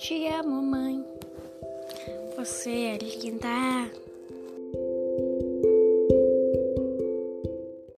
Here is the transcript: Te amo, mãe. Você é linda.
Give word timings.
Te 0.00 0.26
amo, 0.28 0.62
mãe. 0.62 1.04
Você 2.34 2.70
é 2.70 2.96
linda. 2.96 3.90